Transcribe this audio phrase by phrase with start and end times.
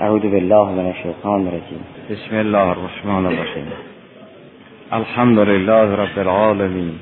[0.00, 1.84] اعوذ بالله من الشیطان الرجیم.
[2.10, 3.66] بسم الله الرحمن الرحیم.
[4.92, 6.94] الحمد لله رب العالمین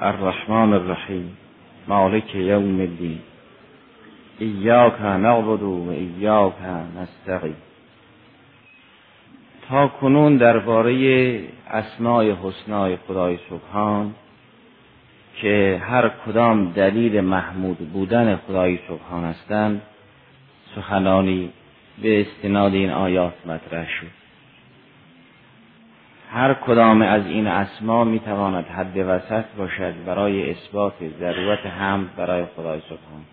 [0.00, 1.36] الرحمن الرحیم.
[1.88, 3.18] مالک یوم الدین.
[4.38, 6.54] ایاک نعبد و ایاک
[6.96, 7.54] نستعین.
[9.68, 10.94] تا کنون درباره
[11.70, 14.14] اسماء حسنای خدای سبحان
[15.40, 19.82] که هر کدام دلیل محمود بودن خدای سبحان هستند
[20.76, 21.50] سخنانی
[22.02, 24.20] به استناد این آیات مطرح شد.
[26.32, 32.44] هر کدام از این اسما می تواند حد وسط باشد برای اثبات ضرورت حمد برای
[32.56, 33.24] خدای سبحان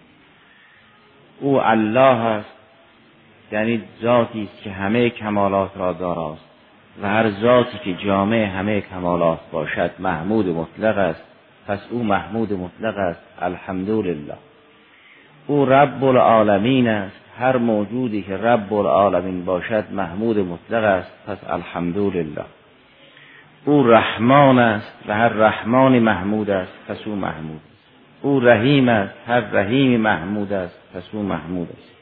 [1.39, 2.57] او الله است
[3.51, 6.47] یعنی ذاتی است که همه کمالات را داراست
[7.01, 11.23] و هر ذاتی که جامع همه کمالات باشد محمود مطلق است.
[11.67, 14.37] پس او محمود مطلق است الحمدلله.
[15.47, 17.26] او رب العالمین است.
[17.39, 22.45] هر موجودی که رب العالمین باشد محمود مطلق است پس الحمدلله.
[23.65, 27.77] او رحمان است و هر رحمان محمود است پس او محمود است.
[28.21, 31.97] او رحیم است هر رحیم محمود است پس او محمود است.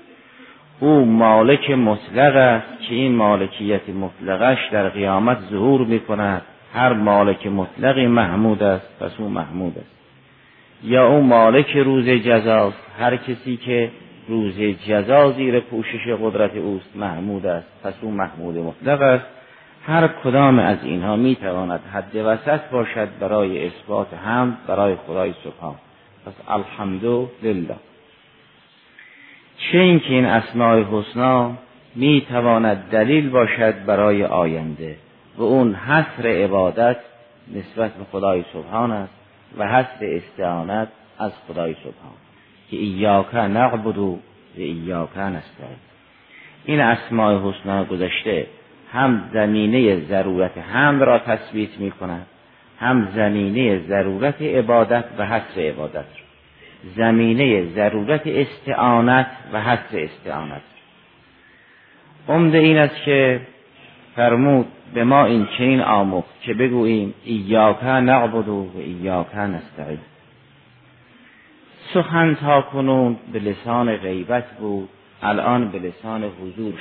[0.80, 6.42] او مالک مطلق است که این مالکیت مطلقش در قیامت ظهور می کند
[6.74, 9.96] هر مالک مطلقی محمود است پس او محمود است.
[10.84, 13.92] یا او مالک روز جزاست هر کسی که
[14.28, 16.96] روز جزا زیر پوشش قدرت اوست.
[16.96, 17.68] محمود است.
[17.84, 19.26] پس او محمود مطلق است.
[19.86, 25.76] هر کدام از اینها می تواند حد وسط باشد برای اثبات هم برای خدای سبحان.
[26.26, 27.76] پس الحمدلله.
[29.58, 31.52] چه اینکه این اسماء حسنا
[31.96, 34.96] می تواند دلیل باشد برای آینده
[35.38, 36.98] و اون حصر عبادت
[37.56, 39.14] نسبت به خدای سبحان است
[39.58, 40.88] و حصر استعانت
[41.20, 42.25] از خدای سبحان.
[42.72, 44.20] که ایاک نعبد و
[44.56, 45.78] ایاک نستعین.
[46.66, 48.48] این اسماء حسنا گذشته
[48.94, 52.28] هم زمینه ضرورت هم را تثبیت می کند
[52.80, 56.06] هم زمینه ضرورت عبادت و حصر عبادت
[56.96, 60.62] زمینه ضرورت استعانت و حصر استعانت
[62.28, 63.42] عمده این است که
[64.16, 70.00] فرمود به ما این چنین آموخت که بگوییم ایاک نعبد و ایاک نستعین.
[71.94, 74.90] سخن تا کنون به لسان غیبت بود
[75.22, 76.74] الان به لسان حضور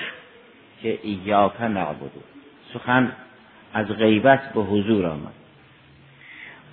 [0.83, 2.11] که ایاک نعبد.
[2.75, 3.13] سخن
[3.75, 5.33] از غیبت به حضور آمد.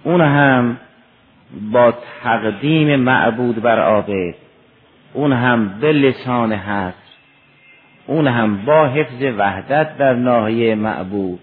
[0.04, 0.78] اون هم
[1.72, 1.94] با
[2.24, 4.36] تقدیم معبود بر عابد
[5.14, 7.18] اون هم به لسان هست
[8.08, 11.40] اون هم با حفظ وحدت در ناحیه معبود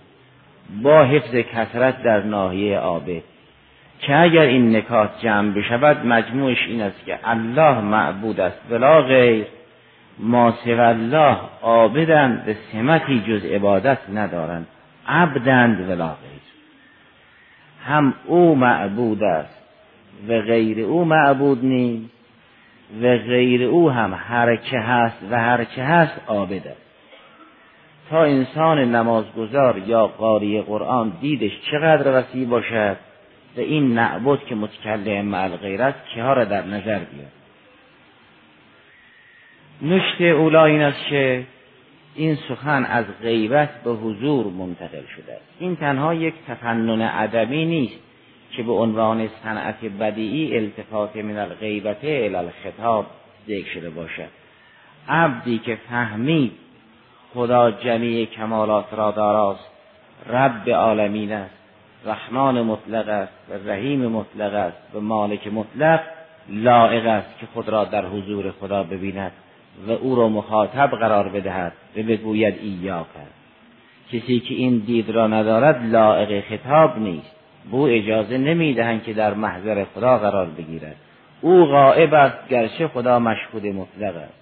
[0.83, 3.23] با حفظ کثرت در ناحیه عابد.
[4.01, 8.61] که اگر این نکات جمع بشود مجموعش این است که الله معبود است.
[8.71, 9.47] بلا غیر
[10.19, 14.67] ما الله عابدند به سمتی جز عبادت ندارند.
[15.09, 16.41] عبدند ولا غیر.
[17.87, 19.59] هم او معبود است
[20.29, 22.11] و غیر او معبود نیست
[23.03, 26.89] و غیر او هم هر که هست و هر که هست عابد است.
[28.11, 32.97] تا انسان نمازگزار یا قاری قرآن دیدش چقدر وسیع باشد؟
[33.59, 37.33] و این نعبد که متکلم مع غیر که ها را در نظر بیاد
[39.83, 41.45] نشته اولا این است که
[42.15, 45.45] این سخن از غیبت به حضور منتقل شده است.
[45.59, 47.99] این تنها یک تفنن ادبی نیست
[48.53, 53.07] که به عنوان صنعت بدیعی التفات من الغیبت الى الخطاب
[53.49, 54.29] ذکر شده باشد.
[55.09, 56.53] عبدی که فهمید
[57.35, 59.71] خدا جمیع کمالات را داراست
[60.31, 61.58] رب عالمین است.
[62.07, 66.01] رحمان مطلق است و رحیم مطلق است و مالک مطلق
[66.49, 69.33] لائق است که خود را در حضور خدا ببیند
[69.89, 73.07] و او را مخاطب قرار بدهد و بگوید ایاک.
[74.13, 77.37] کسی که این دید را ندارد لائق خطاب نیست.
[77.71, 80.97] بو اجازه نمی‌دهند که در محضر خدا قرار بگیرد.
[81.41, 84.38] او غائب است گرچه خدا مشهود مطلق است.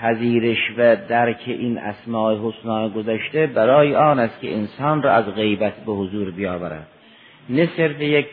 [0.00, 5.72] پذیرش و درک این اسماع حسنا گذشته برای آن است که انسان را از غیبت
[5.86, 6.86] به حضور بیاورد.
[7.48, 8.26] نه صرف یک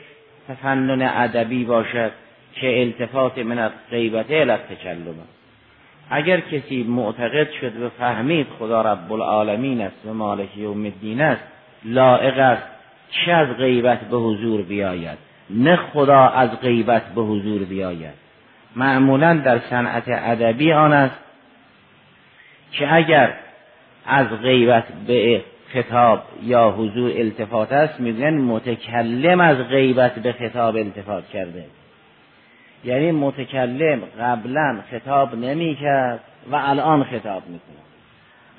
[0.48, 2.12] تفنن ادبی باشد
[2.54, 5.16] که التفات من غیبت الى تکلم
[6.10, 11.44] اگر کسی معتقد شد و فهمید خدا رب العالمین است و مالک یوم الدین است
[11.86, 12.68] لائق است
[13.12, 15.18] چه از غیبت به حضور بیاید؟
[15.50, 18.14] نه خدا از غیبت به حضور بیاید.
[18.76, 21.21] معمولا در صنعت ادبی آن است
[22.72, 23.34] که اگر
[24.06, 25.42] از غیبت به
[25.74, 31.66] خطاب یا حضور التفات است میگن متکلم از غیبت به خطاب التفات کرده.
[32.84, 36.20] یعنی متکلم قبلا خطاب نمی کرد
[36.52, 37.82] و الان خطاب می‌کنه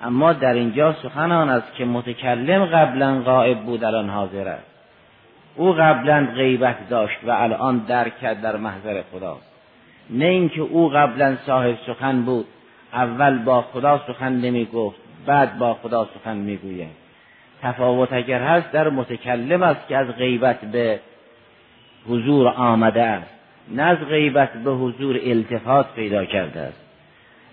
[0.03, 4.67] اما در اینجا سخن آن است که متکلم قبلا غائب بود الان حاضر است.
[5.57, 9.53] او قبلا غیبت داشت و الان درک کرد در محضر خداست.
[10.11, 12.47] نه اینکه او قبلا صاحب سخن بود.
[12.93, 14.97] اول با خدا سخن نمی گفت
[15.27, 17.03] بعد با خدا سخن می‌گوید.
[17.63, 21.01] تفاوت اگر هست در متکلم است که از غیبت به
[22.09, 23.31] حضور آمده است.
[23.69, 26.81] نه از غیبت به حضور التفات پیدا کرده است.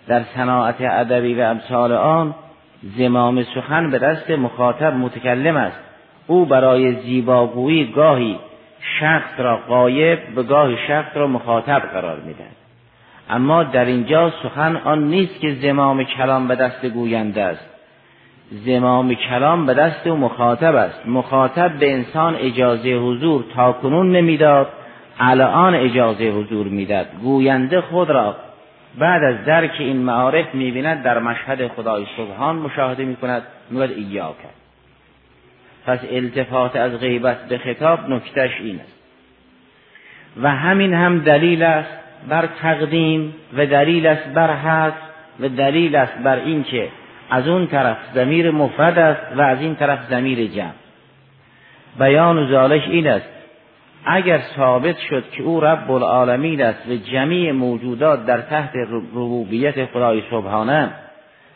[0.07, 2.35] در صناعت ادبی و امثال آن
[2.97, 5.79] زمام سخن به دست مخاطب متکلم است.
[6.27, 8.39] او برای زیباگویی گاهی
[8.99, 12.58] شخص را قایب به گاهی شخص را مخاطب قرار می‌دهد.
[13.29, 17.65] اما در اینجا سخن آن نیست که زمام کلام به دست گوینده است.
[18.51, 21.07] زمام کلام به دست او مخاطب است.
[21.07, 24.67] مخاطب به انسان اجازه حضور تا کنون نمی‌داد
[25.19, 28.35] الان اجازه حضور می‌داد گوینده خود را
[28.99, 33.43] بعد از درک این معارف می‌بیند در مشهد خدای سبحان مشاهده می‌کند.
[33.71, 34.53] ایا کرد
[35.85, 38.99] پس التفات از غیبت به خطاب نکتش این است.
[40.41, 44.93] و همین هم دلیل است بر تقدیم و دلیل است بر حذف
[45.39, 46.89] و دلیل است بر اینکه
[47.29, 50.71] از اون طرف زمیر مفرد است و از این طرف زمیر جمع.
[51.99, 53.29] بیان و زالش این است
[54.05, 60.23] اگر ثابت شد که او رب العالمین است و جمیع موجودات در تحت ربوبیت خدای
[60.31, 60.89] سبحانه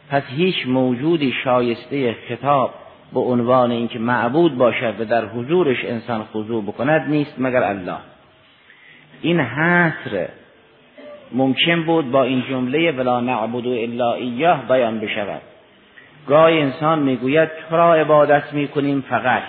[0.09, 2.73] پس هیچ موجودی شایسته خطاب
[3.13, 7.97] به عنوان اینکه معبود باشد و در حضورش انسان خضوع بکند نیست مگر الله.
[9.21, 10.27] این حصر
[11.31, 15.41] ممکن بود با این جمله ولا نعبد الا ایاه بیان بشود.
[16.27, 19.43] گاهی انسان می‌گوید تو را عبادت می‌کنیم فقط.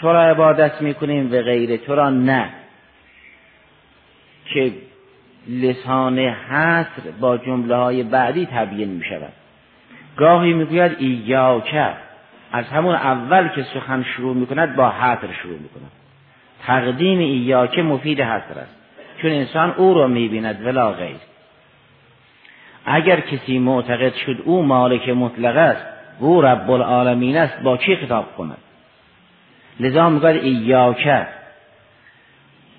[0.00, 2.48] تو را عبادت می‌کنیم و غیر تو را نه.
[4.44, 4.72] که
[5.48, 9.32] لسان حصر با جمله های بعدی تبیین می شود
[10.16, 11.94] گاهی می‌گوید ایاکه
[12.52, 15.90] از همون اول که سخن شروع می کند با حصر شروع می کند
[16.66, 18.75] تقدیم ایاکه مفید حصر است.
[19.22, 21.16] چون انسان او را می بیند ولا غیر.
[22.84, 25.86] اگر کسی معتقد شد او مالک مطلق است
[26.18, 28.58] او رب العالمین است با کی خطاب کند؟
[29.80, 31.26] لذا می‌گوید ایاکه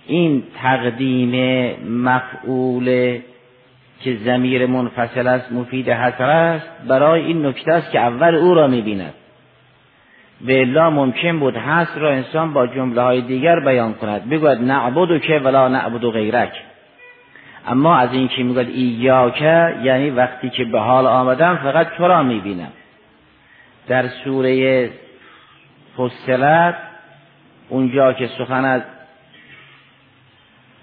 [0.08, 1.32] این تقدیم
[1.90, 3.20] مفعول
[4.02, 8.68] که زمیر منفصل است مفید حسر است برای این نکته است که اول او را
[8.68, 9.14] می‌بیند.
[10.42, 14.30] و الا ممکن بود حسر را انسان با جمله های دیگر بیان کند.
[14.30, 16.52] بگوید نعبدو که ولا نعبدو غیرک.
[17.68, 22.24] اما از این که می‌گوید ایاکه یعنی وقتی که به حال آمدم فقط تو را
[22.24, 22.72] می‌بینم.
[23.88, 24.90] در سوره
[25.98, 26.76] فصلت
[27.70, 28.82] اونجا که سخن از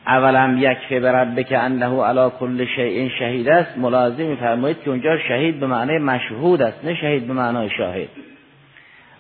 [0.07, 0.89] اولم یک
[1.35, 5.99] به که انه علا کل شیء شهید است ملاحظه میفرمایید که اونجا شهید به معنی
[5.99, 8.09] مشهود است نه شهید به معنای شاهد.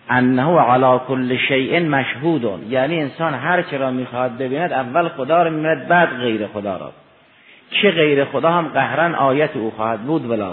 [0.08, 2.66] انه علا کل شیء مشهود.
[2.70, 6.92] یعنی انسان هر چه را می‌خواهد ببیند اول خدا را می‌بیند بعد غیر خدا را.
[7.70, 10.52] چه غیر خدا هم قهرن آیت او خواهد بود ولا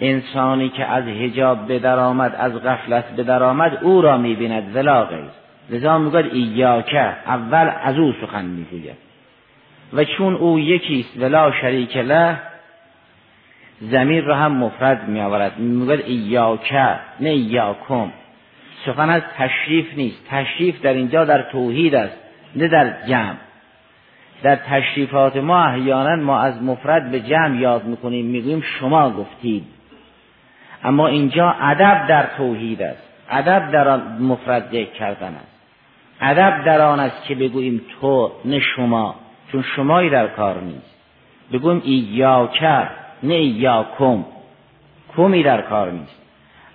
[0.00, 5.24] انسانی که از حجاب به آمد از غفلت به آمد او را می‌بیند ولا غیر.
[5.70, 8.96] لذا می‌گوید ایاکه اول از او سخن می‌گوید.
[9.92, 12.36] و چون او یکیست ولا شریک له
[13.80, 16.88] زمیر را هم مفرد می آورد می‌گوید ایاکه
[17.20, 18.12] نه ایاکم.
[18.86, 20.26] سخن از تشریف نیست.
[20.30, 22.16] تشریف در اینجا در توحید است
[22.56, 23.36] نه در جمع.
[24.42, 29.64] در تشریفات ما احیانا ما از مفرد به جمع یاد می‌کنیم می‌گوییم شما گفتید.
[30.84, 33.08] اما اینجا ادب در توحید است.
[33.30, 35.54] ادب در آن مفرد ذکر کردن است.
[36.20, 39.14] ادب در آن است که بگوییم تو نه شما
[39.52, 40.94] چون شمایی در کار نیست.
[41.52, 42.88] بگوییم ایاکه
[43.22, 44.24] نه ایاکم
[45.16, 46.23] کمی در کار نیست.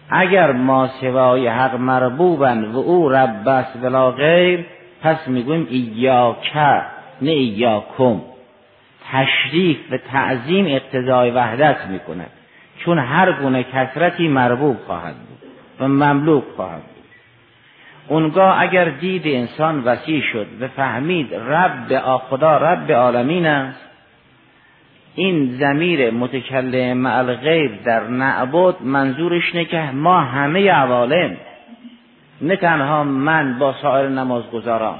[0.09, 4.65] اگر ما سوای حق مربوبن و او رب است ولا غیر
[5.01, 6.81] پس می‌گویم ایاکه
[7.21, 8.21] نه ایاکم.
[9.11, 12.29] تشریف و تعظیم اقتضای وحدت می‌کند
[12.79, 15.49] چون هر گونه کسرتی مربوب خواهد بود
[15.79, 17.05] و مملوک خواهد بود.
[18.07, 23.88] اونگاه اگر دید انسان وسیع شد و فهمید رب خدا رب عالمین است
[25.15, 31.37] این زمیر متکلم مع الغیر در نعبد منظورش نه که ما همه عوالم
[32.41, 34.99] نه تنها من با سایر نمازگزاران.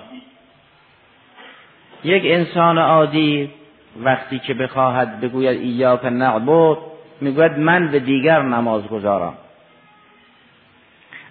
[2.03, 3.49] یک انسان عادی
[4.03, 6.77] وقتی که بخواهد بگوید ایاک نعبد
[7.21, 9.33] می‌گوید من به دیگر نماز گذارم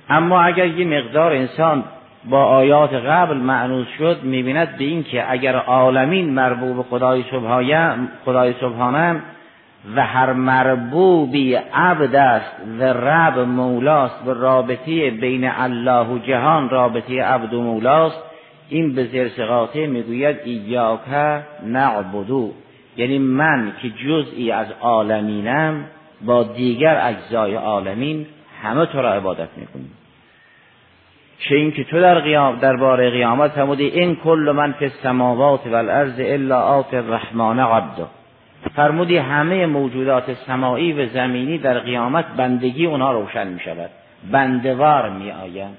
[0.09, 1.85] اما اگر یه مقدار انسان
[2.25, 8.55] با آیات قبل معنوس شد می‌بیند به این که اگر عالمین مربوب خدای سبحانه خدای
[8.61, 9.23] سبحانه
[9.97, 17.23] و هر مربوبی عبد است و رب مولاست و رابطه بین الله و جهان رابطه
[17.23, 18.23] عبد و مولاست
[18.69, 21.01] این به زرسقاطه می‌گوید ایاک
[21.67, 22.53] نعبدو
[22.97, 25.85] یعنی من که جزئی از عالمینم
[26.27, 28.27] با دیگر اجزای عالمین
[28.63, 29.98] همه تو را عبادت می‌کنیم.
[31.39, 36.21] چه اینکه تو در قیام درباره قیامت فرمودی این کل من فی السماوات و الارض
[36.21, 38.07] الا آت الرحمن عبد.
[38.77, 43.91] فرمودی همه موجودات سمایی و زمینی در قیامت بندگی اونها روشن می شود.
[44.33, 45.79] بندوار می آیند.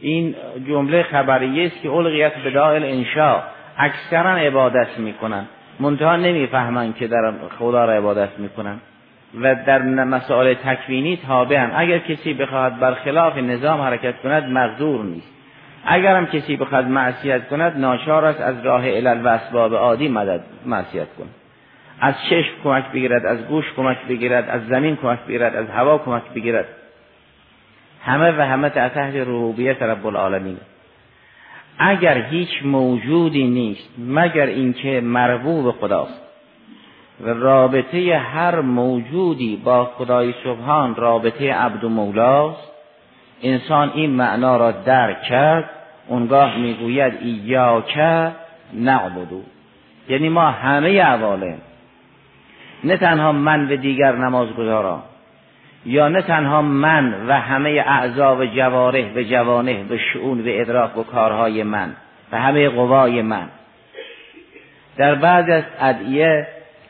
[0.00, 0.34] این
[0.68, 3.42] جمله خبریه است که القیت به دائل انشا
[3.78, 5.44] اکثرا عبادت می‌کنن
[5.80, 8.80] منتها نمی‌فهمن که در خدا را عبادت می‌کنن
[9.40, 15.32] و در مسائل تکوینی تابعن اگر کسی بخواهد برخلاف نظام حرکت کند مقدور نیست.
[15.84, 20.40] اگر هم کسی بخواهد معصیت کند ناچار است از راه علل و اسباب عادی مدد
[20.66, 21.34] معصیت کند.
[22.00, 26.22] از چشم کمک بگیرد از گوش کمک بگیرد از زمین کمک بگیرد از هوا کمک
[26.34, 26.66] بگیرد.
[28.04, 30.56] همه و همه تحت ربوبیت رب العالمین.
[31.78, 36.31] اگر هیچ موجودی نیست مگر اینکه مربوب خداست.
[37.22, 42.72] و رابطه هر موجودی با خدای سبحان رابطه عبد و مولاست.
[43.42, 45.70] انسان این معنا را درک کرد
[46.08, 47.98] اونگاه می‌گوید ایاک
[48.72, 49.40] نعبدو.
[50.08, 51.58] یعنی ما همه عوالم
[52.84, 55.02] نه تنها من و دیگر نمازگزاران
[55.86, 60.98] یا نه تنها من و همه اعضا و جواره و جوانه و شعون و ادراک
[60.98, 61.92] و کارهای من
[62.32, 63.48] و همه قوای من.
[64.96, 66.46] در بعض از ادعیه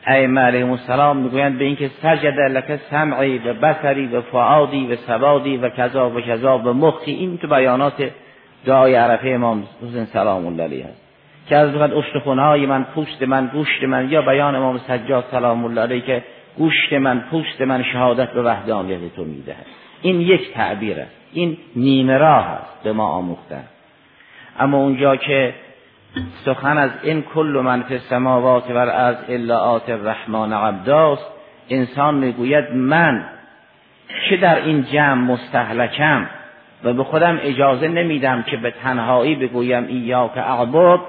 [0.07, 5.57] ائمه علیهم السلام می‌گویند به اینکه سجد لک سمعی و بصری و فعادی و سوادی
[5.57, 8.11] و کذا و کذا و مخی این تو بیانات
[8.65, 10.85] دعای عرفه امام حسین سلام الله علیه.
[10.85, 11.01] است
[11.49, 15.81] که از بخواد های من پوست من گوشت من یا بیان امام سجاد سلام الله
[15.81, 16.23] علیه که
[16.57, 19.65] گوشت من پوست من شهادت به وحدانیت تو می‌دهد.
[20.01, 21.15] این یک تعبیر است.
[21.33, 23.63] این نیمه راه است به ما آموختن.
[24.59, 25.53] اما اونجا که
[26.45, 31.25] سخن از این کل من فی السماوات و از الا آت الرحمن عبداست.
[31.69, 33.25] انسان می‌گوید من
[34.29, 36.27] که در این جمع مستحلکم
[36.83, 40.99] و به خودم اجازه نمیدم که به تنهایی بگویم ایاک اعبد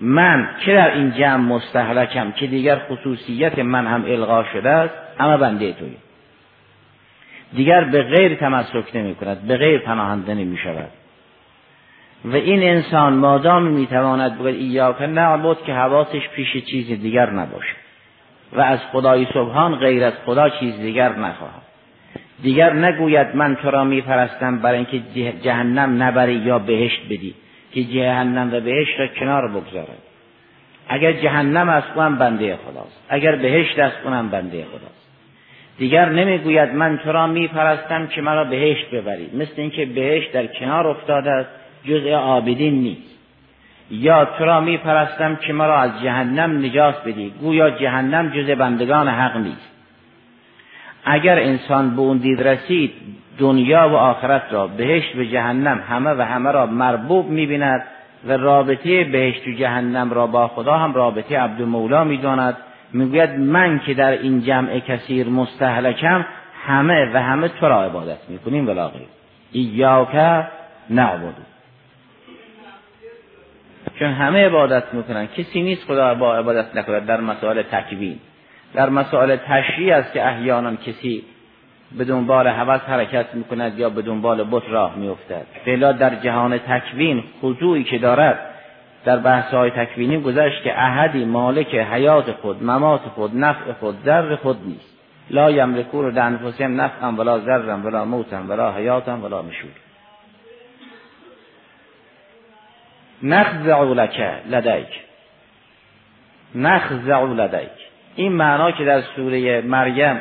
[0.00, 5.36] من که در این جمع مستحلکم که دیگر خصوصیت من هم الغا شده است اما
[5.36, 5.96] بنده توی
[7.54, 10.90] دیگر به غیر تمسک نمی کند به غیر پناهنده نمی شود
[12.24, 17.74] و این انسان مادام می‌تواند بگوید ایاک نعبد که حواسش پیش چیز دیگر نباشه
[18.52, 21.62] و از خدای سبحان غیر از خدا چیز دیگر نخواهد.
[22.42, 27.34] دیگر نگوید من تو را میپرستم برای اینکه جهنم نبری یا بهشت بدی
[27.74, 29.98] که جهنم و بهشت را کنار بگذارد.
[30.88, 33.06] اگر جهنم است اونم بنده خداست.
[33.08, 35.08] اگر بهشت است اونم بنده خداست.
[35.78, 39.30] دیگر نمی‌گوید من تو را میپرستم که مرا بهشت ببری.
[39.34, 41.50] مثل اینکه بهشت در کنار افتاده است.
[41.84, 43.12] جزء عابدین نیست.
[43.90, 47.32] یا تو را میپرستم که مرا از جهنم نجات بدی.
[47.40, 49.72] گویا جهنم جزء بندگان حق نیست.
[51.04, 52.92] اگر انسان به اون دید رسید
[53.38, 57.82] دنیا و آخرت را بهشت و جهنم همه و همه را مربوب می‌بیند
[58.26, 62.56] و رابطه بهشت و جهنم را با خدا هم رابطه عبد مولا می‌داند.
[62.92, 66.24] می‌گوید من که در این جمع کثیر مستحلکم
[66.66, 69.06] همه و همه تو را عبادت می‌کنیم ولا غیر.
[69.52, 70.44] ایاک
[70.90, 71.51] نعبدو
[74.02, 75.26] چون همه عبادت می‌کنن.
[75.26, 77.06] کسی نیست خدا با عبادت نکند.
[77.06, 78.18] در مسائل تکوین.
[78.74, 81.22] در مسائل تشریع است که احیانا کسی
[81.98, 85.46] به دنبال هوس حرکت می‌کند یا به دنبال بت راه میافتد.
[85.64, 88.38] فعلا در جهان تکوین خضوعی که دارد
[89.04, 94.36] در بحث های تکوینی گذشت که احدی مالک حیات خود ممات خود نفع خود ذر
[94.36, 94.98] خود نیست.
[95.30, 99.81] لا یملکون لانفسهم نفعا ولا ذرا ولا موتا ولا حیاتا ولا نشور
[103.22, 105.00] نخزع لک لدیک.
[106.54, 107.70] نخزع لدیک.
[108.16, 110.20] این معنا که در سوره مریم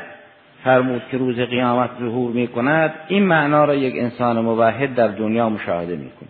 [0.64, 5.50] فرمود که روز قیامت ظهور می کند این معنا را یک انسان موحد در دنیا
[5.50, 6.30] مشاهده می کند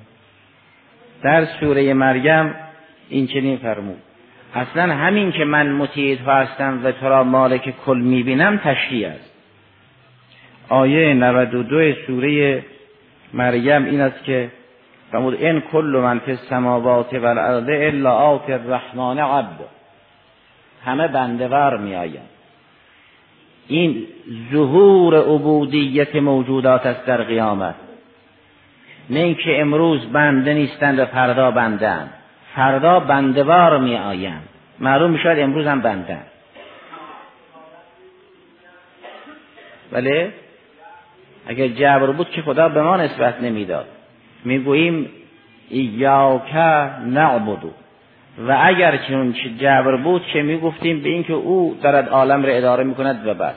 [1.24, 2.56] در سوره مریم
[3.10, 4.02] این چنین فرمود.
[4.56, 9.32] اصلا همین که من مطیع تو هستم و تو را مالک کل می‌بینم تشریع است.
[10.70, 12.64] آیه 92 سوره
[13.34, 14.50] مریم این است که
[15.12, 19.60] فرمود این کل من فی السماوات و الارض الا آت الرحمن عبد.
[20.86, 22.30] همه بندور می آیند
[23.68, 24.08] این
[24.52, 27.76] ظهور عبودیت موجودات است در قیامت.
[29.10, 32.14] نه اینکه امروز بنده نیستند و فردا بندند
[32.56, 34.48] فردا بندوار می آیند
[34.80, 36.18] معلوم می‌شود امروز هم بنده
[39.92, 40.30] ولی
[41.48, 43.86] اگر جبر بود که خدا به ما نسبت نمی‌داد.
[44.46, 45.10] می‌گوییم
[45.70, 46.56] ایاک
[47.06, 47.72] نعبدو.
[48.48, 53.28] و اگر چون جبر بود که می‌گفتیم به اینکه او دارد عالم را اداره می‌کند
[53.28, 53.56] و بس.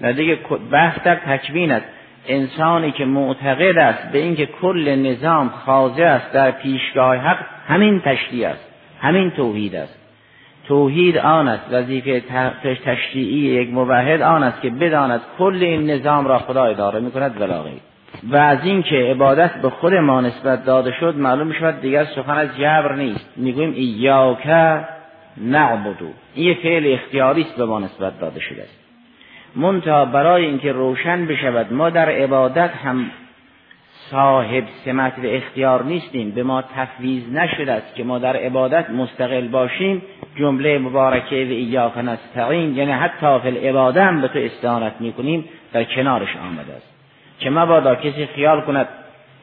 [0.00, 0.38] نه دیگه
[0.70, 1.86] بحث در تکوین است.
[2.28, 7.38] انسانی که معتقد است به اینکه کل نظام خاضع است در پیشگاه حق
[7.68, 8.68] همین تشریع است
[9.00, 9.98] همین توحید است.
[10.68, 12.22] توحید آن است وظیفه
[12.84, 17.80] تشریعی یک موحد آن است که بداند کل این نظام را خدا اداره می‌کند ولاغی
[18.30, 22.38] و از اینکه عبادت به خود ما نسبت داده شد معلوم می شود دیگر سخن
[22.38, 23.32] از جبر نیست.
[23.36, 24.46] می‌گوییم ایاک
[25.36, 28.80] نعبدو این فعل اختیاری است به ما نسبت داده شده است.
[29.56, 33.10] منتها برای اینکه روشن بشود ما در عبادت هم
[34.10, 36.30] صاحب سمت و اختیار نیستیم.
[36.30, 40.02] به ما تفویض نشده است که ما در عبادت مستقل باشیم.
[40.36, 45.84] جمله مبارکه و ایاک نستعین یعنی حتی فی العباده هم به تو استعانت می‌کنیم در
[45.84, 46.89] کنارش آمده است.
[47.40, 48.88] که مبادا کسی خیال کند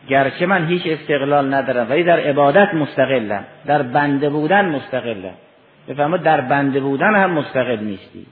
[0.10, 5.34] گرچه من هیچ استقلال ندارم ولی در عبادت مستقلم در بنده بودن مستقلم.
[5.90, 8.26] بفهمد در بنده بودن هم مستقل نیستی.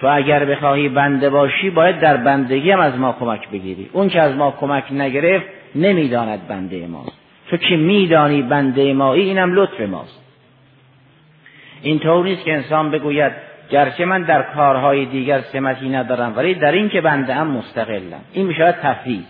[0.00, 3.90] تو اگر بخواهی بنده باشی باید در بندگی هم از ما کمک بگیری.
[3.92, 7.12] اون که از ما کمک نگرفت نمی‌داند بنده ماست
[7.50, 10.22] تو که میدانی بنده مایی اینم لطف ماست.
[11.82, 13.32] اینطور نیست که انسان بگوید
[13.70, 18.20] گرچه من در کارهای دیگر سمتی ندارم ولی در این که بنده هم مستقلم.
[18.32, 19.24] این می‌شود تفویض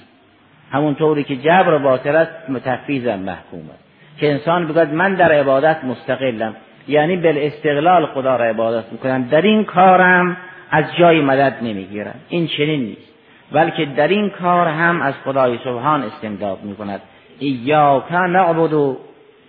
[0.72, 2.30] همونطوری که جبر باطل است
[2.64, 3.84] تفویض محکوم است.
[4.18, 6.56] که انسان بگوید من در عبادت مستقلم
[6.88, 9.24] یعنی بل استقلال خدا را عبادت می‌کنم.
[9.24, 10.36] در این کارم
[10.70, 12.14] از جای مدد نمی‌گیرم.
[12.28, 13.12] این چنین نیست.
[13.52, 17.00] بلکه در این کار هم از خدای سبحان استمداد می‌کند.
[17.38, 18.98] ایاک نعبد و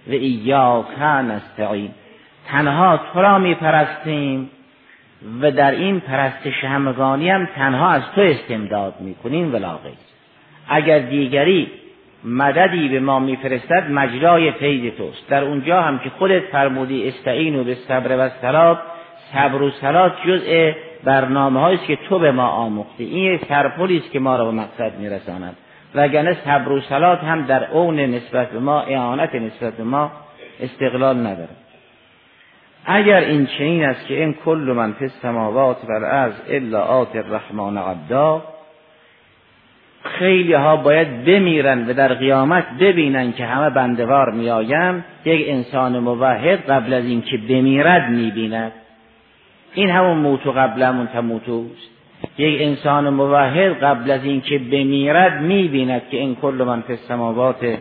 [0.07, 1.91] ایاک نستعین.
[2.47, 4.49] تنها تو را میپرستیم
[5.41, 9.79] و در این پرستش همگانی هم تنها از تو استمداد می‌کنیم ولا
[10.69, 11.67] اگر دیگری
[12.23, 15.29] مددی به ما میفرستد مجرای فیض توست.
[15.29, 18.79] در اونجا هم که خودت فرمودی استعین و به صبر و سلات
[19.33, 20.71] صبر و سلات جزء
[21.03, 23.03] برنامه است که تو به ما آموختی.
[23.03, 25.55] این سرپلی است که ما را به مقصد میرساند.
[25.95, 30.11] وگرنه صبر و سلات هم در اون نسبت به ما اعانت نسبت به ما
[30.59, 31.49] استقلال نداره
[32.89, 37.77] اگر این چنین است که این کل من فی السماوات و الارض الا آت الرحمن
[37.77, 38.43] عبدا
[40.03, 46.69] خیلی ها باید بمیرن و در قیامت ببینن که همه بندوار میآیم یک انسان موحد
[46.69, 48.71] قبل از اینکه بمیرد می‌بیند.
[49.73, 51.89] این همون موتو قبل همون تموتوست
[52.37, 57.77] یک انسان موحد قبل از اینکه بمیرد می‌بیند که این کل من فی السماوات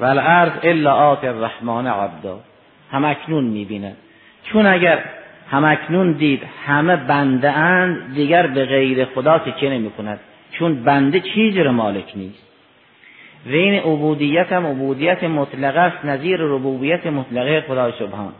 [0.00, 2.38] و الارض الا آت الرحمن عبدا.
[2.92, 3.96] همکنون می‌بیند
[4.44, 4.98] چون اگر
[5.50, 10.20] همکنون دید همه بنده اند دیگر به غیر خدا تکیه نمی کند
[10.52, 12.50] چون بنده چیزی رو مالک نیست.
[13.46, 18.32] و این عبودیت هم عبودیت مطلقه است نظیر ربوبیت مطلقه خدای سبحان.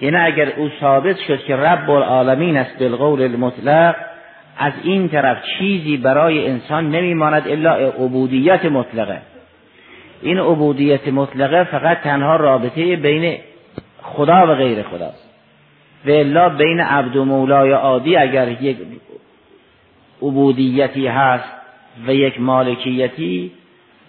[0.00, 3.96] یعنی اگر او ثابت شد که رب العالمین است بالقول المطلق
[4.58, 9.18] از این طرف چیزی برای انسان نمیماند الا عبودیت مطلقه.
[10.22, 13.38] این عبودیت مطلقه فقط تنها رابطه بین
[14.02, 15.28] خدا و غیر خداست
[16.06, 18.76] و الا بین عبد و مولای عادی اگر یک
[20.22, 21.52] عبودیتی هست
[22.06, 23.52] و یک مالکیتی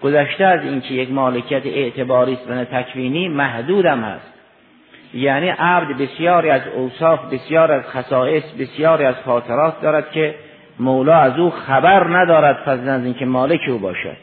[0.03, 4.33] گذشته از اینکه یک مالکیت اعتباری است و تکوینی محدودم هست.
[5.13, 10.35] یعنی عبد بسیاری از اوصاف بسیار از خصائص بسیاری از خاطرات دارد که
[10.79, 14.17] مولا از او خبر ندارد فضلا از اینکه مالک او باشد.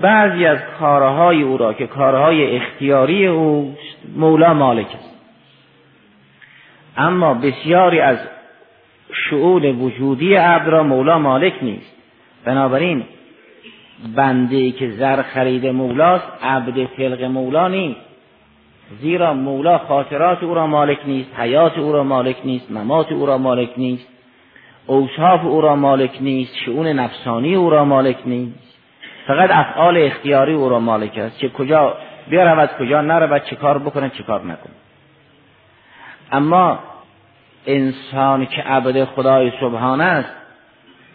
[0.00, 3.74] بعضی از کارهای او را که کارهای اختیاری او
[4.16, 5.14] مولا مالک است.
[6.96, 8.18] اما بسیاری از
[9.30, 11.92] شعول وجودی عبد را مولا مالک نیست.
[12.44, 13.04] بنابراین
[14.16, 18.00] بنده که زر خرید مولاست عبد فلق مولا نیست.
[19.00, 23.38] زیرا مولا خاطرات او را مالک نیست حیات او را مالک نیست ممات او را
[23.38, 24.06] مالک نیست
[24.86, 28.63] اوصاف او را مالک نیست شعون نفسانی او را مالک نیست.
[29.26, 31.38] فقط افعال اختیاری او را مالک است.
[31.38, 31.96] که کجا
[32.30, 34.74] برود کجا نرود چه کار بکنه چه کار نکنه.
[36.32, 36.78] اما
[37.66, 40.28] انسان که عبد خدای سبحان است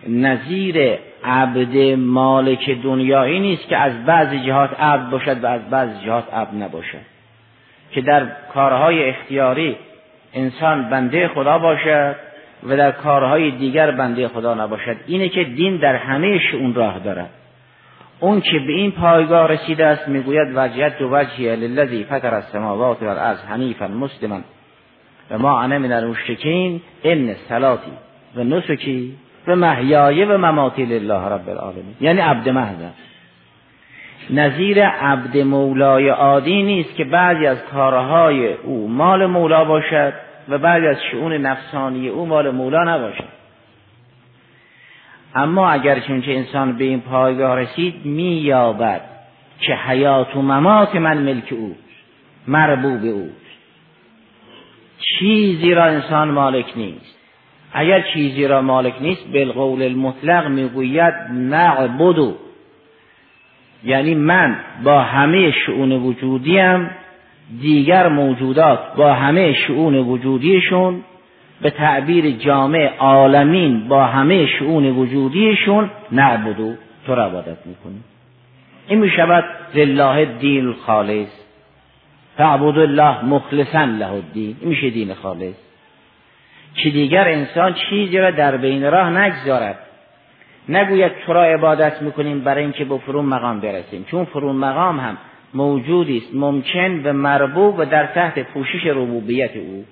[0.08, 6.34] نظیر عبد مالک دنیایی نیست که از بعضی جهات عبد باشد و از بعضی جهات
[6.34, 7.02] عبد نباشد.
[7.92, 9.78] که در کارهای اختیاری
[10.34, 12.16] انسان بنده خدا باشد
[12.64, 14.98] و در کارهای دیگر بنده خدا نباشد.
[15.08, 17.30] اینه که دین در همه اون راه دارد.
[18.20, 23.40] اون که به این پایگاه رسیده است می‌گوید وجهت دو وجهی للذی فطر السماوات والارض
[23.40, 24.40] حنیفا مسلما.
[25.32, 27.92] و ما انا من المشرکین ان صلاتی.
[28.36, 29.16] و نسکی
[29.48, 31.96] و محیای و مماتی لله رب العالمین.
[32.02, 32.78] یعنی عبد محض.
[34.30, 40.14] نظیر عبد مولای عادی نیست که بعضی از کارهای او مال مولا باشد
[40.50, 43.39] و بعضی از شعون نفسانی او مال مولا نباشد.
[45.36, 49.02] اما اگر چونچه انسان به این پایگاه رسید مییابد
[49.60, 51.76] که حیات و ممات من ملک او
[52.48, 53.30] مربوب او.
[55.00, 57.16] چیزی را انسان مالک نیست.
[57.74, 62.36] اگر چیزی را مالک نیست بالقول المطلق می‌گوید نعبدو
[63.84, 66.90] یعنی من با همه شعون وجودیم
[67.62, 71.04] دیگر موجودات با همه شعون وجودیشون
[71.62, 76.74] به تعبیر جامع عالمین با همه شعون وجودیشون نعبدو
[77.06, 78.04] تو را عبادت می‌کنیم
[78.88, 79.44] این می‌شود
[79.76, 81.30] لله دین الخالص.
[82.38, 84.56] فعبد الله مخلصا له الدین.
[84.62, 85.56] این میشه دین خالص.
[86.76, 89.80] که دیگر انسان چیزی را در بین راه نگذارد.
[90.70, 94.06] نگوید تو را عبادت می‌کنیم برای اینکه به فرون مقام برسیم.
[94.12, 95.18] چون فرون مقام هم
[95.54, 99.86] موجودی است ممکن و مربوب و در تحت پوشش ربوبیت او.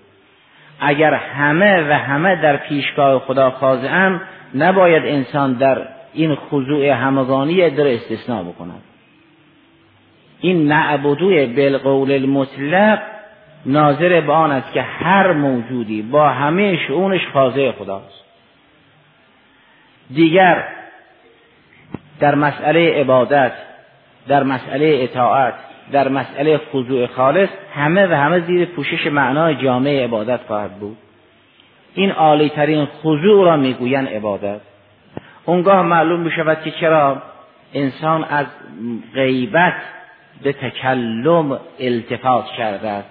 [0.79, 4.21] اگر همه و همه در پیشگاه خدا خاضعن
[4.55, 8.81] نباید انسان در این خضوع همگانی در استثناء بکند.
[10.39, 12.99] این نعبدوی بالقول المطلق
[13.65, 18.23] ناظر به آن است که هر موجودی با همه شعونش خاضع خداست.
[20.13, 20.67] دیگر
[22.19, 23.51] در مسئله عبادت
[24.27, 25.53] در مسئله اطاعت
[25.91, 30.97] در مسئله خضوع خالص همه و همه زیر پوشش معنای جامعه عبادت خواهد بود.
[31.93, 34.61] این عالی ترین خضوع را می‌گویند عبادت.
[35.45, 37.21] اونگاه معلوم می شود که چرا
[37.73, 38.45] انسان از
[39.13, 39.73] غیبت
[40.43, 43.09] به تکلم التفات کرده است.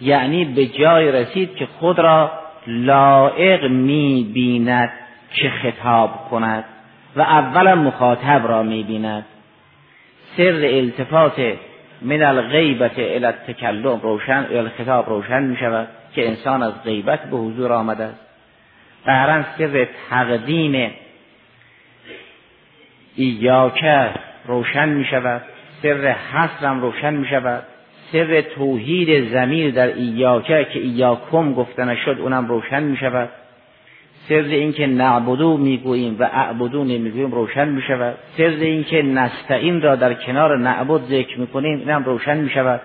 [0.00, 2.30] یعنی به جای رسید که خود را
[2.66, 4.90] لائق می بیند
[5.32, 6.64] که خطاب کند
[7.16, 9.24] و اولا مخاطب را می بیند
[10.36, 11.56] سر التفات
[12.02, 17.72] من الغیبت الى التکلم روشن الخطاب روشن می شود که انسان از غیبت به حضور
[17.72, 18.20] آمده است.
[19.04, 20.90] قهرن سر تقدیم
[23.16, 24.10] ایاکه
[24.46, 25.42] روشن می شود
[25.82, 27.62] سر حسرم روشن می شود
[28.12, 33.28] سر توحید زمیر در ایاکه که ایاکم گفته نشد اونم روشن می شود.
[34.28, 40.14] سر اینکه نعبدو می‌گوییم و اعبدو نمی‌گوییم روشن می شود سر اینکه نستعین را در
[40.14, 42.80] کنار نعبد ذکر می‌کنیم اینم روشن می شود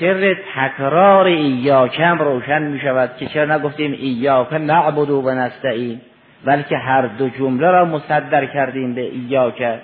[0.00, 6.00] سر تکرار ایاکم روشن می شود که چرا نگفتیم ایاک نعبدو و نستعین؟
[6.44, 9.78] بلکه هر دو جمله را مصدر کردیم به ایاک.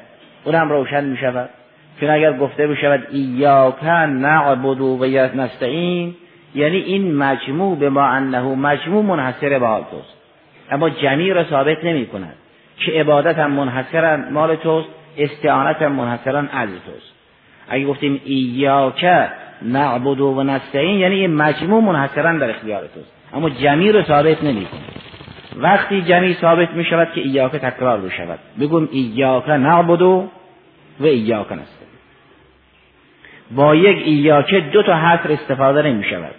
[0.45, 1.51] اونم روشن می شود
[2.01, 6.15] چون اگر گفته بشود ایاک نعبدو و نستعین
[6.55, 10.24] یعنی این مجموع به ما انه مجموع منحصر به حال توست.
[10.71, 12.35] اما جمیع را ثابت نمی کند
[12.79, 17.13] که عبادت هم منحصرا مال توست استعانت هم منحصرا از توست.
[17.69, 19.07] اگه گفتیم ایاک
[19.63, 23.13] نعبد و نستعین یعنی این مجموع منحصرا در اختیار توست.
[23.35, 24.81] اما جمیع را ثابت نمی کند
[25.57, 28.39] وقتی جمیع ثابت می شود که ایاک تکرار بشود.
[28.61, 30.29] بگویم ایاک نعبد و
[31.01, 31.69] ایاک نستعین.
[33.51, 36.35] با یک ایاک دو تا حصر استفاده نمی شود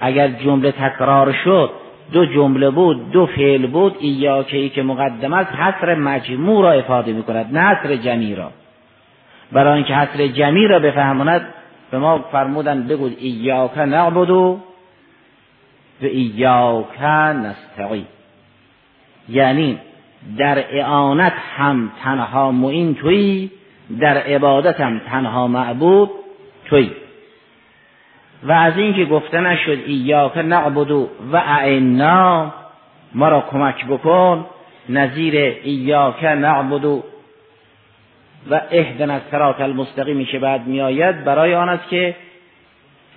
[0.00, 1.70] اگر جمله تکرار شد
[2.12, 7.12] دو جمله بود دو فعل بود ایاکه ای که مقدم است حصر مجموع را افاده
[7.12, 8.50] می کند نه حصر جمعی را.
[9.52, 11.46] برای اینکه حصر جمعی را بفهماند
[11.90, 14.60] به ما فرمودن بگو ایاک نعبد و
[16.00, 18.06] ایاک نستعین.
[19.28, 19.78] یعنی
[20.38, 23.50] در اعانت هم تنها معین توی
[24.00, 26.10] در عبادت هم تنها معبود
[26.64, 26.90] توی
[28.42, 32.52] و از اینکه گفته نشد ایاک نعبدو و اعنا
[33.14, 34.46] ما را کمک بکن.
[34.88, 37.04] نظیر ایاک نعبدو
[38.50, 42.14] و اهدن از سرات المستقیمی که بعد میآید برای آن است که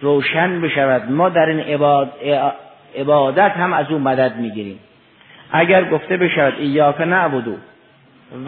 [0.02, 1.12] روشن بشود.
[1.12, 1.60] ما در این
[2.98, 4.80] عبادت هم از او مدد می‌گیریم.
[5.52, 7.56] اگر گفته بشود ایاک نعبدو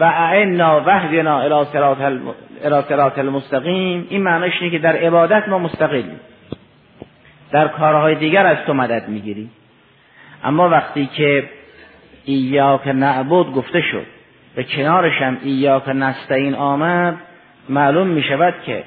[0.00, 6.20] و اعنا وحدنا الى صراط المستقیم این معنیش اینه که در عبادت ما مستقلیم.
[7.52, 9.50] در کارهای دیگر از تو مدد می‌گیری
[10.44, 11.44] اما وقتی که
[12.24, 14.06] ایاک نعبد گفته شد
[14.54, 17.14] به کنارش هم ایاک نستعین آمد
[17.68, 18.84] معلوم می شود که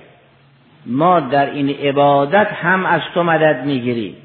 [0.85, 4.15] ما در این عبادت هم از تو مدد می‌گیریم.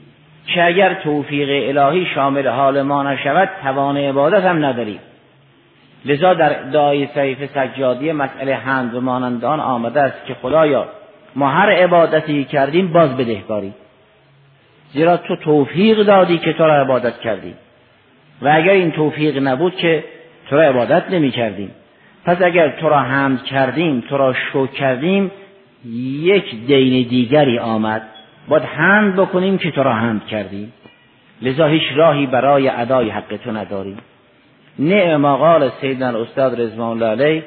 [0.46, 4.98] که اگر توفیق الهی شامل حال ما نشود توان عبادت هم نداریم.
[6.05, 10.88] لذا در دعای سیف سجادی مسئله هند و مانندان آمده است که خدایا
[11.37, 13.72] ما هر عبادتی کردیم باز بدهکاری
[14.92, 17.55] زیرا تو توفیق دادی که تو را عبادت کردیم.
[18.42, 20.05] و اگر این توفیق نبود که
[20.50, 21.70] تو را عبادت نمی کردیم
[22.24, 25.31] پس اگر تو را حمد کردیم تو را شکر کردیم
[26.22, 28.03] یک دین دیگری آمد.
[28.48, 30.72] باید حمد بکنیم که تو را حمد کردیم.
[31.42, 33.96] لذا هیچ راهی برای ادای حق تو نداریم.
[34.79, 37.44] نعم قال سیدنا استاد رضوان الله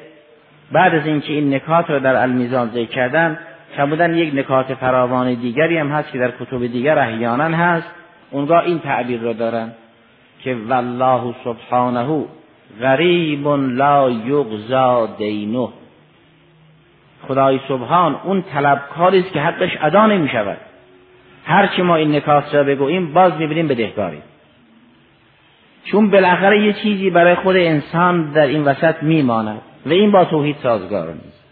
[0.72, 3.40] بعد از اینکه این نکات را در المیزان ذکر کردن
[3.76, 7.88] فرمودن یک نکات فراوان دیگری هم هست که در کتب دیگر احیانا هست.
[8.32, 9.72] اونگاه این تعبیر را دارن
[10.44, 12.26] که والله سبحانه
[12.82, 15.70] غریب لا یغزا دینه.
[17.28, 20.58] خدای سبحان اون طلبکاری است که حقش ادا نمی شود
[21.46, 24.22] هرچی ما این نکات را بگوییم باز می‌بینیم بدهکاری.
[25.86, 30.56] چون بالاخره یه چیزی برای خود انسان در این وسط میماند و این با توحید
[30.64, 31.43] سازگار نیست.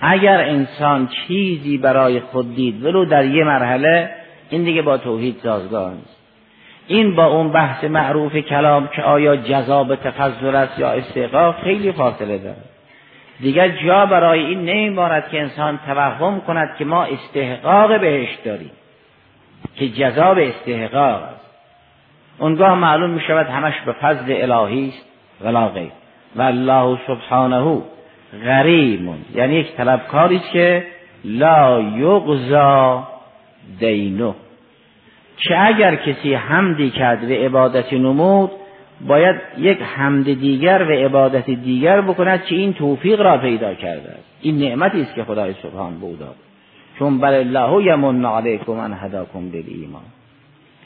[0.00, 4.10] اگر انسان چیزی برای خود دید ولو در یه مرحله
[4.50, 6.16] این دیگه با توحید سازگار نیست.
[6.86, 12.38] این با اون بحث معروف کلام که آیا جذاب تفضل است یا استحقاق خیلی فاصله
[12.38, 12.64] دارد
[13.40, 18.70] دیگر جا برای این نمیماند که انسان توهم کند که ما استحقاق بهش داریم
[19.76, 21.44] که جذاب استحقاق است.
[22.38, 25.06] اونگاه معلوم می شود همش به فضل الهی است
[25.40, 25.90] ولا غیر.
[26.36, 27.82] و الله سبحانه
[28.44, 29.18] غریمون.
[29.34, 30.86] یعنی یک طلبکاری که
[31.24, 33.08] لا یغزا
[33.78, 34.34] دینو
[35.36, 38.50] که اگر کسی حمدی کرد و عبادتی نمود
[39.06, 44.24] باید یک حمد دیگر و عبادت دیگر بکند که این توفیق را پیدا کرده است.
[44.40, 46.06] این نعمتی است که خدای سبحان به
[46.98, 50.02] چون بل الله یمن علیکم ان هداکم ایمان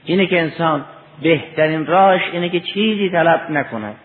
[0.05, 0.85] اینه که انسان
[1.23, 3.97] بهترین راش اینه که چیزی طلب نکند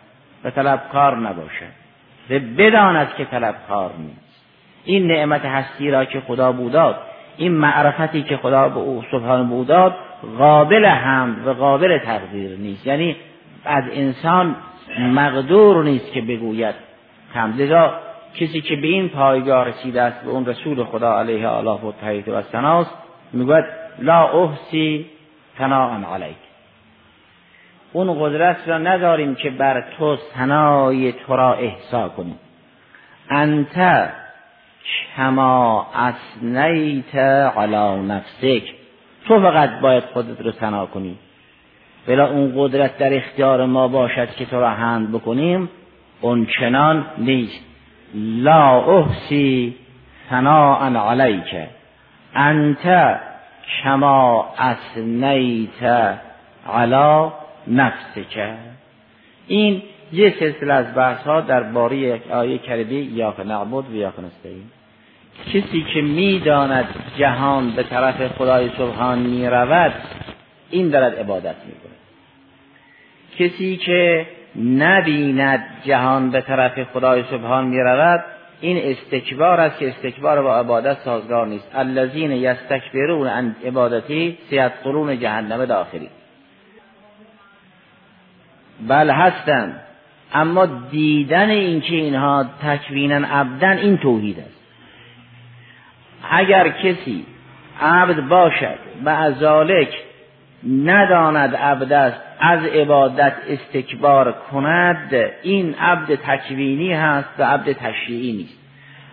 [0.44, 1.83] و طلبکار نباشد.
[2.30, 4.44] بداند که طلبکار نیست.
[4.86, 6.98] این نعمت هستی را که خدا بوداد
[7.38, 9.96] این معرفتی که خدا به او سبحان بوداد
[10.38, 12.88] قابل حمد و قابل تقدیر نیست.
[12.88, 13.16] یعنی
[13.66, 14.56] از انسان
[15.00, 16.76] مقدور نیست که بگوید
[17.34, 17.94] حمد لذا
[18.36, 22.30] کسی که به این پایگاه رسیده است به اون رسول خدا علیه الله و تحیید
[22.30, 22.92] و سناست
[23.34, 23.66] می‌گوید
[24.00, 25.06] لا احسی
[25.58, 26.36] ثناء علیک.
[27.94, 32.40] اون قدرت را نداریم که بر تو ثنای تو را احسا کنیم.
[33.30, 34.10] انت
[35.16, 37.16] کما اسنیت
[37.58, 38.64] علی نفسک.
[39.28, 41.18] تو فقط باید خودت رو ثنا کنی.
[42.08, 45.70] بلا اون قدرت در اختیار ما باشد که تو را هند بکنیم
[46.22, 47.66] اون چنان نیست.
[48.16, 49.76] لا احسی
[50.30, 51.56] ثناء علیک.
[52.36, 53.18] انت
[53.84, 55.84] کما اسنیت
[56.74, 57.32] علی
[57.68, 58.56] نفسک
[59.48, 59.82] این
[60.14, 64.64] یه سلسله از بحث ها در باری آیه کریمی یا نعبد و یا نستعین.
[65.54, 66.86] کسی که می‌داند
[67.18, 69.94] جهان به طرف خدای سبحان می رود
[70.70, 71.74] این دارد عبادت می
[73.40, 74.26] کسی که
[74.66, 78.24] نبیند جهان به طرف خدای سبحان می رود
[78.62, 81.68] این استکبار است که استکبار با عبادت سازگار نیست.
[81.76, 86.10] الذین یستکبرون عن عبادتی سیت قرون جهنم داخلی.
[88.88, 89.80] بل هستند
[90.34, 94.60] اما دیدن اینکه اینها تکوینن عبدن این توحید است.
[96.32, 97.26] اگر کسی
[97.82, 99.44] عبد باشد و از
[100.68, 108.58] نداند عبد است از عبادت استکبار کند این عبد تکوینی هست و عبد تشریعی نیست.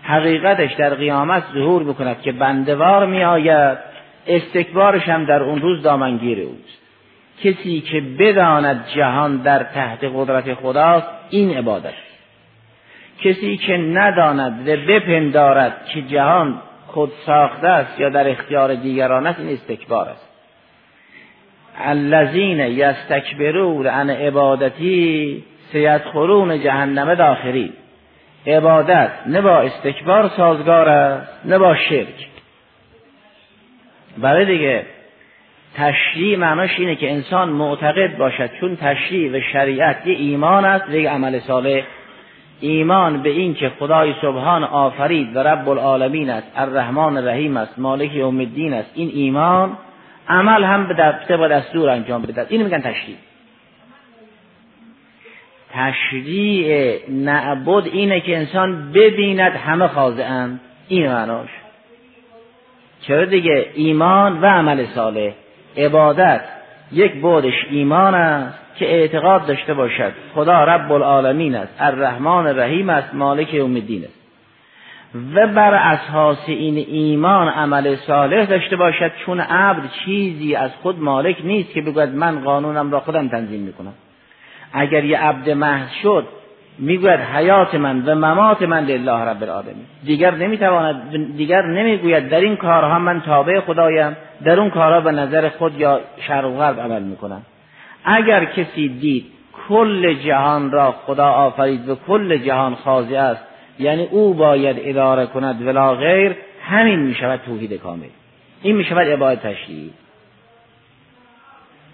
[0.03, 3.79] حقیقتش در قیامت ظهور بکند که بندوار می آید
[4.27, 6.80] استکبارش هم در اون روز دامنگیر اوست.
[7.43, 11.93] کسی که بداند جهان در تحت قدرت خداست این عبادت.
[13.23, 19.41] کسی که نداند و بپندارد که جهان خود ساخته است یا در اختیار دیگران است
[19.41, 20.29] این استکبار است.
[21.79, 27.73] الذین یستکبرون عن عبادتی سیدخلون جهنم داخلی
[28.47, 32.27] عبادت نه با استکبار سازگار است نه با شرک.
[34.19, 34.87] برای دیگه
[35.75, 40.95] تشریع معناش اینه که انسان معتقد باشد چون تشریع و شریعت یه ایمان است و
[40.95, 41.83] یک عمل صالح.
[42.61, 48.15] ایمان به این که خدای سبحان آفرید و رب العالمین است الرحمن الرحیم است مالک
[48.15, 48.91] یوم الدین است.
[48.95, 49.77] این ایمان
[50.29, 50.95] عمل هم به
[51.29, 53.17] طبق دستور انجام بدهد اینو میگن تشریع.
[55.73, 61.49] تشریع نعبد اینه که انسان ببیند همه خاضعند این معناش.
[63.01, 65.33] چرا دیگه؟ ایمان و عمل صالح.
[65.77, 66.41] عبادت
[66.93, 70.13] یک بودش ایمان است که اعتقاد داشته باشد.
[70.35, 74.21] خدا رب العالمین است الرحمن الرحیم است مالک یوم الدین است.
[75.35, 81.37] و بر اساس این ایمان عمل صالح داشته باشد چون عبد چیزی از خود مالک
[81.45, 83.93] نیست که بگوید من قانونم را خودم تنظیم می‌کنم.
[84.73, 86.27] اگر یه عبد محض شد
[86.79, 89.85] می‌گوید حیات من و ممات من لله رب العالمین.
[90.05, 94.17] دیگر نمی‌تواند دیگر نمی‌گوید در این کارها من تابع خدایم.
[94.45, 97.43] در اون کارها به نظر خود یا شرق و غرب عمل می‌کنم
[98.05, 99.27] اگر کسی دید
[99.69, 103.45] کل جهان را خدا آفرید و کل جهان خاضع است
[103.79, 108.07] یعنی او باید اداره کند ولا غیر همین می شود توحید کامل.
[108.63, 109.57] این می شود عبادت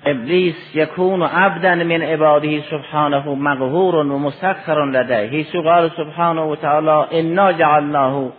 [0.06, 7.18] ابلیس یکون عبدا من عباده سبحانه مقهور و مستكثر لده حیث قال سبحانه و تعالی
[7.18, 8.32] انا جعلناه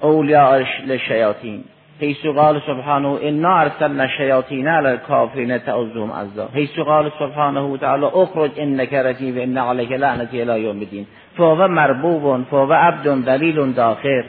[0.00, 1.64] اولیاء للشیاطین
[2.00, 6.48] حيث قال سبحانه انا ارسلنا الشياطين على الكافرين تعزهم عزا.
[6.54, 11.06] حيث قال سبحانه وتعالى اخرج انك رجيم ان عليك لعنتي الى يوم الدين
[11.36, 14.24] فهو مربوب فهو عبد دلیل داخر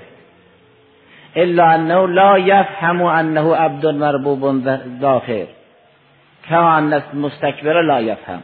[1.38, 4.64] الا انه لا يفهم انه عبد مربوب
[5.02, 5.46] داخر
[6.50, 8.42] كما ان المستكبر لا يفهم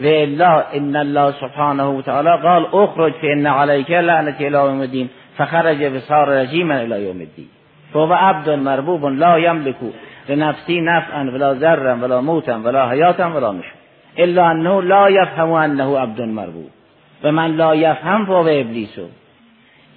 [0.00, 6.28] والا ان الله سبحانه وتعالى قال اخرج فان عليك لعنتي الى يوم الدين فخرج بصار
[6.28, 7.57] رجيما الى يوم الدين
[7.92, 9.76] فهو عبد مربوب لا يملك
[10.28, 13.78] لنفسه نفعا ولا ذرا ولا موتا ولا حیاتا ولا نشور
[14.18, 16.70] الا انه لا يفهم انه عبد مربوب.
[17.24, 19.06] و من لا یفهم فهو ابلیسو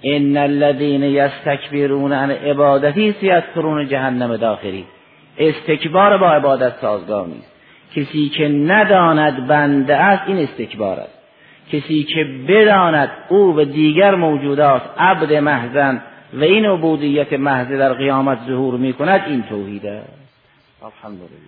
[0.04, 4.84] ان الذين يستكبرون عن عبادتی سيدخلون جهنم داخلی.
[5.38, 7.52] استکبار با عبادت سازگار نیست.
[7.96, 11.18] کسی که نداند بنده است این استکبار است.
[11.72, 18.38] کسی که بداند او و دیگر موجودات عبد محزن و این عبودیت محض در قیامت
[18.46, 20.12] ظهور می کند این توحید است.
[20.82, 21.42] الحمدلله.